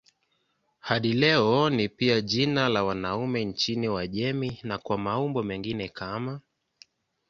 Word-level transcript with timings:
Hadi 0.79 1.13
leo 1.13 1.69
ni 1.69 1.89
pia 1.89 2.21
jina 2.21 2.69
la 2.69 2.83
wanaume 2.83 3.45
nchini 3.45 3.89
Uajemi 3.89 4.59
na 4.63 4.77
kwa 4.77 4.97
maumbo 4.97 5.43
mengine 5.43 5.89
kama 5.89 6.41